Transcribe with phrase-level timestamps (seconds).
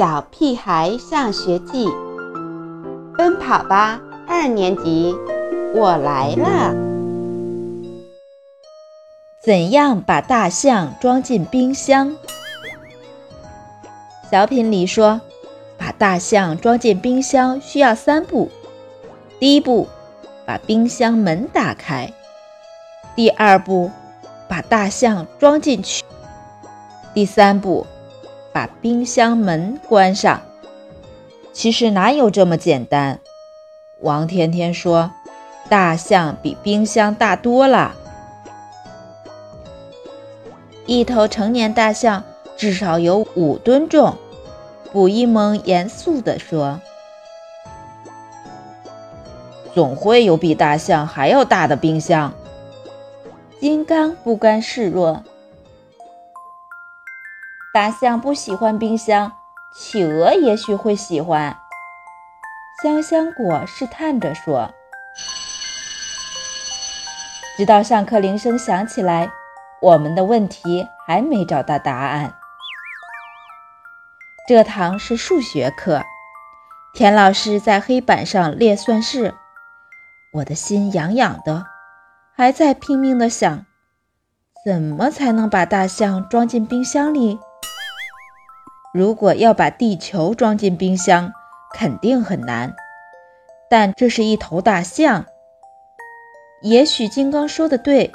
[0.00, 1.86] 小屁孩上学记，
[3.18, 5.14] 奔跑吧二年级，
[5.74, 6.74] 我来了。
[9.44, 12.16] 怎样把大象装进冰箱？
[14.30, 15.20] 小品里说，
[15.76, 18.50] 把大象装进冰箱需要三步：
[19.38, 19.86] 第一步，
[20.46, 22.10] 把冰箱门打开；
[23.14, 23.90] 第二步，
[24.48, 26.02] 把大象装进去；
[27.12, 27.86] 第三步。
[28.52, 30.42] 把冰箱门关上。
[31.52, 33.20] 其实哪有这么简单？
[34.00, 35.10] 王天天说
[35.68, 37.94] ：“大象比冰箱大多了。
[40.86, 42.24] 一头成年大象
[42.56, 44.16] 至少有五吨重。”
[44.92, 46.80] 卜一萌严肃地说
[49.72, 52.32] ：“总会有比大象还要大的冰箱。”
[53.60, 55.22] 金刚不甘示弱。
[57.72, 59.30] 大象不喜欢冰箱，
[59.72, 61.56] 企鹅也许会喜欢。
[62.82, 64.74] 香香果试探着说
[67.56, 69.30] ：“直到上课铃声响起来，
[69.80, 72.34] 我们的问题还没找到答案。”
[74.48, 76.02] 这堂是数学课，
[76.92, 79.32] 田老师在黑板上列算式，
[80.32, 81.66] 我的心痒痒的，
[82.34, 83.64] 还在拼命的想，
[84.64, 87.38] 怎么才能把大象装进冰箱里。
[88.92, 91.32] 如果要把地球装进冰箱，
[91.72, 92.74] 肯定很难。
[93.68, 95.26] 但这是一头大象，
[96.62, 98.10] 也许金刚说的对，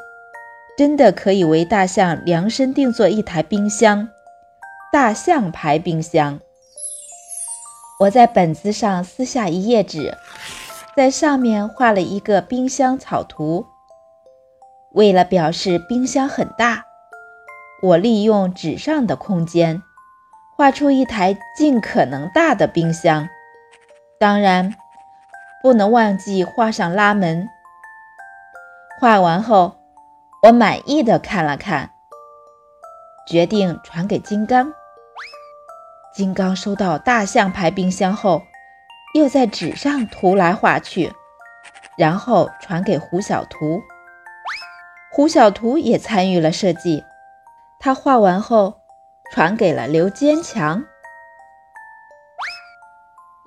[0.77, 4.09] 真的可以为大象量身定做一台冰箱——
[4.91, 6.41] 大象牌冰箱。
[8.01, 10.17] 我在本子上撕下一页纸，
[10.97, 13.65] 在上面画了一个冰箱草图。
[14.91, 16.83] 为了表示冰箱很大，
[17.81, 19.81] 我利用纸上的空间。
[20.57, 23.27] 画出一台尽可能大的冰箱，
[24.17, 24.73] 当然
[25.61, 27.49] 不能忘记画上拉门。
[28.97, 29.75] 画完后，
[30.43, 31.89] 我满意的看了看，
[33.27, 34.71] 决定传给金刚。
[36.13, 38.41] 金刚收到大象牌冰箱后，
[39.13, 41.11] 又在纸上涂来画去，
[41.97, 43.81] 然后传给胡小图。
[45.11, 47.03] 胡小图也参与了设计，
[47.77, 48.84] 他画完后。
[49.31, 50.83] 传给了刘坚强。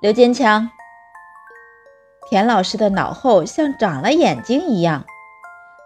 [0.01, 0.69] 刘坚强，
[2.29, 5.03] 田老师的脑后像长了眼睛一样，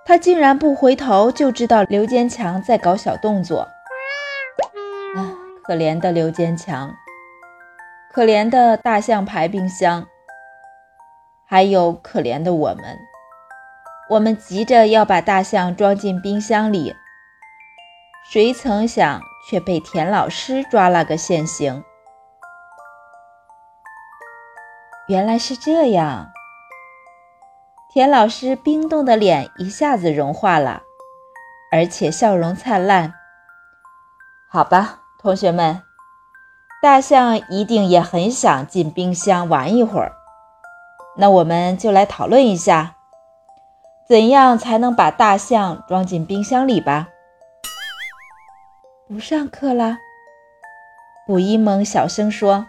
[0.06, 3.62] 他竟然不回头就知道刘坚强在搞小动作。
[5.16, 5.34] 啊，
[5.64, 6.94] 可怜的刘坚强，
[8.12, 10.06] 可怜的大象牌冰箱，
[11.48, 13.00] 还有可怜的我们，
[14.10, 16.96] 我们急着要把大象装进冰箱里，
[18.32, 19.20] 谁曾想？
[19.48, 21.84] 却被田老师抓了个现行。
[25.08, 26.32] 原来是这样，
[27.92, 30.84] 田老师冰冻的脸一下子融化了，
[31.72, 33.14] 而且笑容灿烂。
[34.50, 35.82] 好吧，同学们，
[36.82, 40.14] 大象一定也很想进冰箱玩一会儿。
[41.18, 42.96] 那我们就来讨论一下，
[44.08, 47.10] 怎样才能把大象装进冰箱里吧。
[49.14, 50.00] 不上课啦，
[51.28, 52.66] 古一萌小声说：“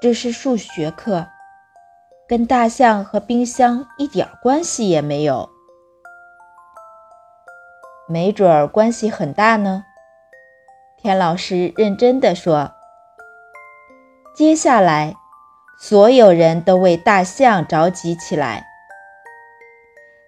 [0.00, 1.26] 这是数学课，
[2.26, 5.50] 跟大象和冰箱一点关系也没有。
[8.08, 9.84] 没准儿关系很大呢。”
[10.96, 12.72] 田老师认真的说
[14.34, 15.14] ：“接下来，
[15.78, 18.66] 所有人都为大象着急起来。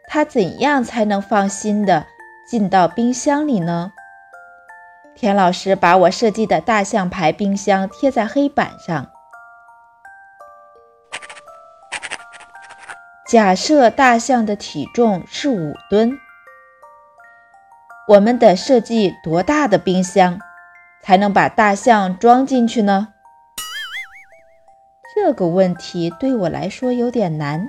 [0.06, 2.08] 他怎样才能放心的？”
[2.46, 3.92] 进到冰箱里呢。
[5.16, 9.10] 田老师把我设计的大象牌冰箱贴在黑板上。
[13.26, 16.18] 假设大象的体重是五吨，
[18.08, 20.38] 我们得设计多大的冰箱
[21.02, 23.08] 才能把大象装进去呢？
[25.14, 27.68] 这个问题对我来说有点难，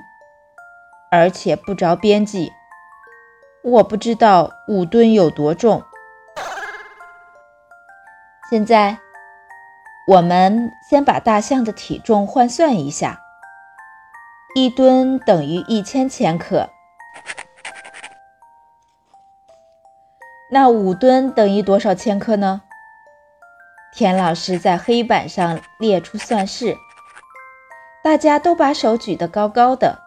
[1.10, 2.52] 而且不着边际。
[3.68, 5.82] 我不知道五吨有多重。
[8.48, 8.96] 现在，
[10.06, 13.20] 我们先把大象的体重换算一下，
[14.54, 16.70] 一吨等于一千千克，
[20.52, 22.62] 那五吨等于多少千克呢？
[23.92, 26.76] 田老师在黑板上列出算式，
[28.04, 30.05] 大家都把手举得高高的。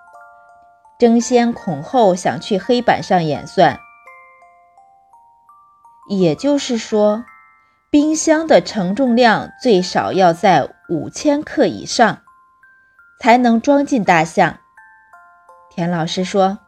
[1.00, 3.80] 争先恐后想去黑板上演算，
[6.10, 7.24] 也就是说，
[7.90, 12.22] 冰箱的承重量最少要在五千克以上，
[13.22, 14.58] 才能装进大象。
[15.70, 16.60] 田老师说：“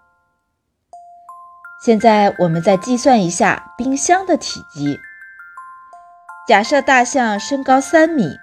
[1.83, 4.97] 现在我们再计算一下冰箱的体积。
[6.47, 8.37] 假设大象身高三米，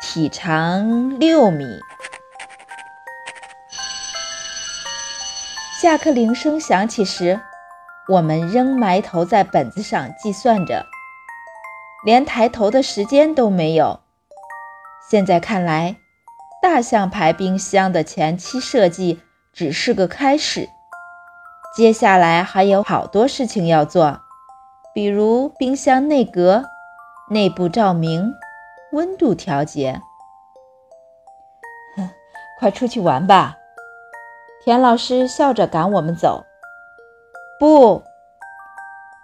[0.00, 1.80] 体长六米。”
[5.82, 7.40] 下课铃声响起时，
[8.08, 10.86] 我们仍埋头在本子上计算着。
[12.04, 13.98] 连抬头的时间都没有。
[15.10, 15.96] 现在看来，
[16.62, 20.68] 大象牌冰箱的前期设计只是个开始，
[21.74, 24.20] 接下来还有好多事情要做，
[24.94, 26.64] 比如冰箱内格、
[27.28, 28.32] 内部照明、
[28.92, 30.00] 温度调节。
[31.96, 32.08] 哼，
[32.60, 33.56] 快出去玩吧！
[34.64, 36.44] 田老师笑着赶我们走。
[37.58, 38.02] 不，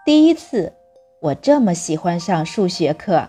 [0.05, 0.73] 第一次。
[1.21, 3.29] 我这么喜欢上数学课。